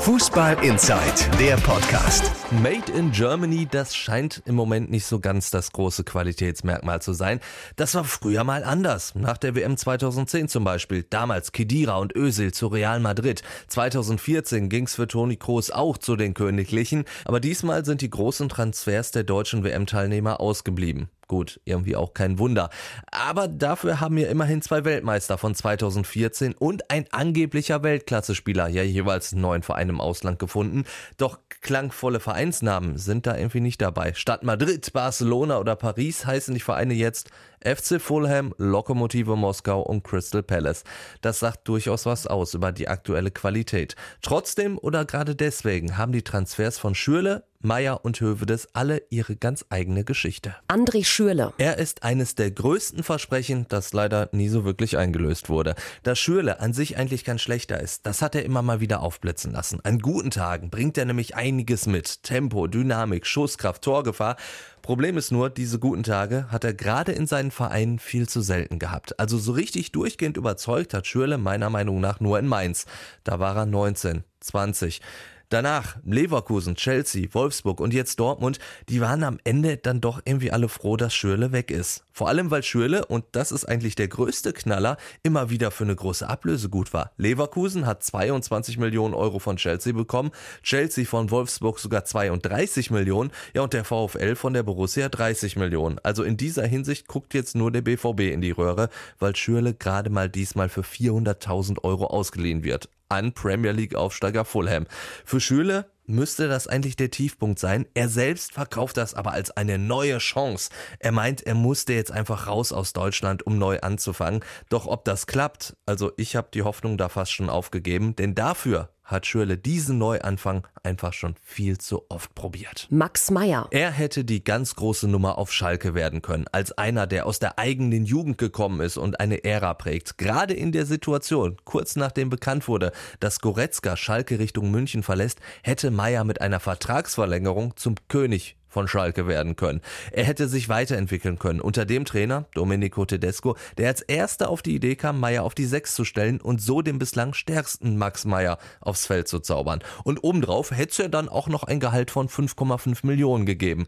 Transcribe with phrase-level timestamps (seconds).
[0.00, 1.02] Fußball Inside,
[1.40, 2.30] der Podcast.
[2.62, 7.40] Made in Germany, das scheint im Moment nicht so ganz das große Qualitätsmerkmal zu sein.
[7.74, 9.16] Das war früher mal anders.
[9.16, 11.04] Nach der WM 2010 zum Beispiel.
[11.10, 13.42] Damals Kedira und Özil zu Real Madrid.
[13.66, 17.04] 2014 ging's für Toni Kroos auch zu den Königlichen.
[17.24, 21.10] Aber diesmal sind die großen Transfers der deutschen WM-Teilnehmer ausgeblieben.
[21.28, 22.70] Gut, irgendwie auch kein Wunder.
[23.12, 29.34] Aber dafür haben wir immerhin zwei Weltmeister von 2014 und ein angeblicher Weltklasse-Spieler, ja jeweils
[29.34, 30.84] einen neuen Verein im Ausland gefunden.
[31.18, 34.14] Doch klangvolle Vereinsnamen sind da irgendwie nicht dabei.
[34.14, 37.30] Statt Madrid, Barcelona oder Paris heißen die Vereine jetzt
[37.62, 40.84] FC Fulham, Lokomotive Moskau und Crystal Palace.
[41.20, 43.96] Das sagt durchaus was aus über die aktuelle Qualität.
[44.22, 49.64] Trotzdem oder gerade deswegen haben die Transfers von Schürle, Meier und Hövedes alle ihre ganz
[49.68, 50.54] eigene Geschichte.
[50.68, 51.52] André Schürle.
[51.58, 55.74] Er ist eines der größten Versprechen, das leider nie so wirklich eingelöst wurde.
[56.04, 59.50] Dass Schürle an sich eigentlich kein schlechter ist, das hat er immer mal wieder aufblitzen
[59.50, 59.80] lassen.
[59.82, 62.22] An guten Tagen bringt er nämlich einiges mit.
[62.22, 64.36] Tempo, Dynamik, Schusskraft, Torgefahr.
[64.80, 68.78] Problem ist nur, diese guten Tage hat er gerade in seinen Vereinen viel zu selten
[68.78, 69.18] gehabt.
[69.18, 72.86] Also so richtig durchgehend überzeugt hat Schürle meiner Meinung nach nur in Mainz.
[73.24, 75.00] Da war er 19, 20.
[75.48, 80.68] Danach Leverkusen, Chelsea, Wolfsburg und jetzt Dortmund, die waren am Ende dann doch irgendwie alle
[80.68, 82.04] froh, dass Schürle weg ist.
[82.18, 85.94] Vor allem, weil Schürle, und das ist eigentlich der größte Knaller, immer wieder für eine
[85.94, 87.12] große Ablöse gut war.
[87.16, 90.32] Leverkusen hat 22 Millionen Euro von Chelsea bekommen,
[90.64, 96.00] Chelsea von Wolfsburg sogar 32 Millionen, ja und der VfL von der Borussia 30 Millionen.
[96.02, 98.88] Also in dieser Hinsicht guckt jetzt nur der BVB in die Röhre,
[99.20, 104.86] weil Schürle gerade mal diesmal für 400.000 Euro ausgeliehen wird an Premier League Aufsteiger Fulham.
[105.24, 107.86] Für Schüle müsste das eigentlich der Tiefpunkt sein.
[107.94, 110.70] Er selbst verkauft das aber als eine neue Chance.
[110.98, 114.44] Er meint, er musste jetzt einfach raus aus Deutschland, um neu anzufangen.
[114.68, 118.90] Doch ob das klappt, also ich habe die Hoffnung da fast schon aufgegeben, denn dafür
[119.08, 122.86] hat Schürle diesen Neuanfang einfach schon viel zu oft probiert.
[122.90, 123.66] Max Meyer.
[123.70, 127.58] Er hätte die ganz große Nummer auf Schalke werden können, als einer, der aus der
[127.58, 130.18] eigenen Jugend gekommen ist und eine Ära prägt.
[130.18, 135.90] Gerade in der Situation, kurz nachdem bekannt wurde, dass Goretzka Schalke Richtung München verlässt, hätte
[135.90, 139.80] Meyer mit einer Vertragsverlängerung zum König von Schalke werden können.
[140.12, 144.74] Er hätte sich weiterentwickeln können unter dem Trainer Domenico Tedesco, der als erster auf die
[144.74, 148.58] Idee kam, Meier auf die Sechs zu stellen und so den bislang stärksten Max Meier
[148.80, 149.80] aufs Feld zu zaubern.
[150.04, 153.86] Und obendrauf hätte er dann auch noch ein Gehalt von 5,5 Millionen gegeben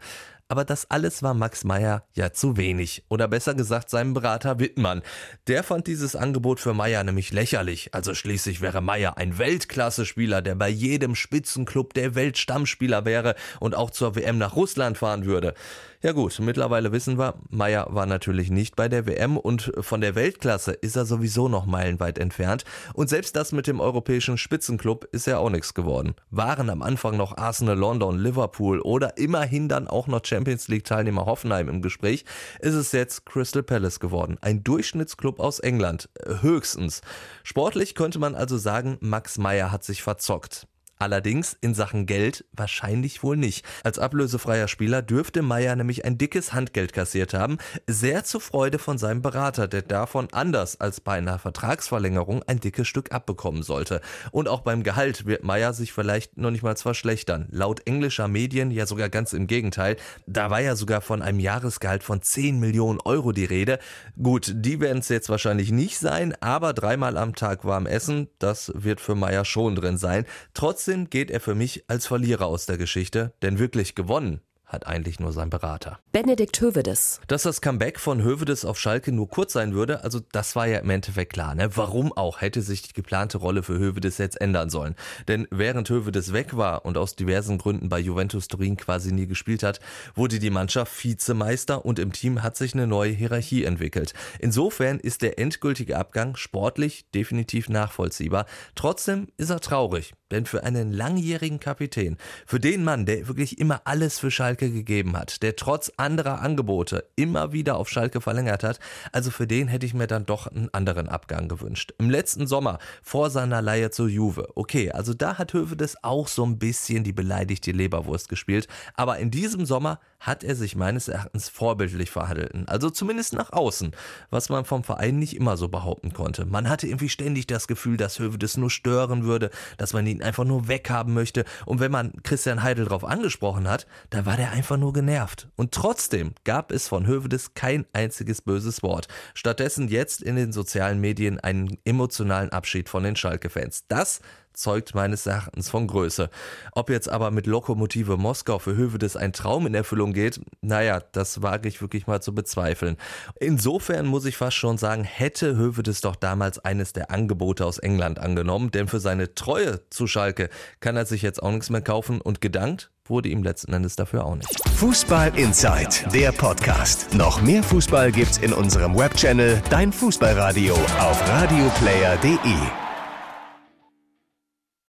[0.51, 3.05] aber das alles war Max Meyer ja zu wenig.
[3.09, 5.03] Oder besser gesagt seinem Berater Wittmann.
[5.47, 7.95] Der fand dieses Angebot für Meyer nämlich lächerlich.
[7.95, 13.91] Also schließlich wäre Meyer ein Weltklasse-Spieler, der bei jedem Spitzenclub der Weltstammspieler wäre und auch
[13.91, 15.55] zur WM nach Russland fahren würde.
[16.03, 20.15] Ja gut, mittlerweile wissen wir, Meyer war natürlich nicht bei der WM und von der
[20.15, 22.65] Weltklasse ist er sowieso noch meilenweit entfernt.
[22.95, 26.15] Und selbst das mit dem europäischen Spitzenclub ist ja auch nichts geworden.
[26.31, 31.27] Waren am Anfang noch Arsenal, London, Liverpool oder immerhin dann auch noch Champions League Teilnehmer
[31.27, 32.25] Hoffenheim im Gespräch,
[32.61, 34.39] ist es jetzt Crystal Palace geworden.
[34.41, 36.09] Ein Durchschnittsclub aus England.
[36.41, 37.03] Höchstens.
[37.45, 40.67] Sportlich könnte man also sagen, Max Meyer hat sich verzockt.
[41.01, 43.65] Allerdings in Sachen Geld wahrscheinlich wohl nicht.
[43.85, 47.57] Als ablösefreier Spieler dürfte Meyer nämlich ein dickes Handgeld kassiert haben,
[47.87, 52.87] sehr zur Freude von seinem Berater, der davon anders als bei einer Vertragsverlängerung ein dickes
[52.87, 54.03] Stück abbekommen sollte.
[54.31, 57.49] Und auch beim Gehalt wird Meyer sich vielleicht noch nicht mal verschlechtern.
[57.51, 59.97] Laut englischer Medien ja sogar ganz im Gegenteil.
[60.27, 63.79] Da war ja sogar von einem Jahresgehalt von 10 Millionen Euro die Rede.
[64.23, 68.71] Gut, die werden es jetzt wahrscheinlich nicht sein, aber dreimal am Tag warm essen, das
[68.75, 70.27] wird für Meyer schon drin sein.
[70.53, 74.87] Trotzdem Trotzdem geht er für mich als Verlierer aus der Geschichte, denn wirklich gewonnen hat
[74.89, 76.01] eigentlich nur sein Berater.
[76.11, 77.21] Benedikt Hövedes.
[77.29, 80.79] Dass das Comeback von Hövedes auf Schalke nur kurz sein würde, also das war ja
[80.79, 81.55] im Endeffekt klar.
[81.55, 81.77] Ne?
[81.77, 84.97] Warum auch hätte sich die geplante Rolle für Hövedes jetzt ändern sollen?
[85.29, 89.63] Denn während Hövedes weg war und aus diversen Gründen bei Juventus Turin quasi nie gespielt
[89.63, 89.79] hat,
[90.17, 94.13] wurde die Mannschaft Vizemeister und im Team hat sich eine neue Hierarchie entwickelt.
[94.41, 98.47] Insofern ist der endgültige Abgang sportlich definitiv nachvollziehbar.
[98.75, 102.17] Trotzdem ist er traurig, denn für einen langjährigen Kapitän,
[102.47, 107.05] für den Mann, der wirklich immer alles für Schalke gegeben hat, der trotz anderer Angebote
[107.17, 108.81] immer wieder auf Schalke verlängert hat,
[109.13, 111.93] also für den hätte ich mir dann doch einen anderen Abgang gewünscht.
[111.99, 116.45] Im letzten Sommer, vor seiner Leihe zur Juve, okay, also da hat Hövedes auch so
[116.45, 121.49] ein bisschen die beleidigte Leberwurst gespielt, aber in diesem Sommer hat er sich meines Erachtens
[121.49, 123.93] vorbildlich verhalten, also zumindest nach außen,
[124.29, 126.45] was man vom Verein nicht immer so behaupten konnte.
[126.45, 130.27] Man hatte irgendwie ständig das Gefühl, dass Hövedes nur stören würde, dass man ihn ihn
[130.27, 131.45] einfach nur weghaben möchte.
[131.67, 135.49] Und wenn man Christian Heidel darauf angesprochen hat, da war der einfach nur genervt.
[135.57, 139.09] Und trotzdem gab es von Hövedes kein einziges böses Wort.
[139.35, 143.85] Stattdessen jetzt in den sozialen Medien einen emotionalen Abschied von den Schalke-Fans.
[143.89, 144.21] Das
[144.53, 146.31] zeugt meines Erachtens von Größe.
[146.73, 151.43] Ob jetzt aber mit Lokomotive Moskau für Hövedes ein Traum in Erfüllung geht, naja, das
[151.43, 152.97] wage ich wirklich mal zu bezweifeln.
[153.39, 158.19] Insofern muss ich fast schon sagen, hätte Hövedes doch damals eines der Angebote aus England
[158.19, 160.51] angenommen, denn für seine Treue zu Schalke
[160.81, 164.25] kann er sich jetzt auch nichts mehr kaufen und gedankt wurde ihm letzten Endes dafür
[164.25, 164.49] auch nicht.
[164.77, 167.13] Fußball Inside, der Podcast.
[167.13, 172.90] Noch mehr Fußball gibt's in unserem Webchannel Dein Fußballradio auf radioplayer.de.